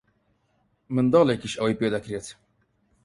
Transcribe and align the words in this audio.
منداڵێکیش 0.93 1.53
ئەوەی 1.57 1.79
پێ 1.79 1.87
دەکرێت. 1.95 2.27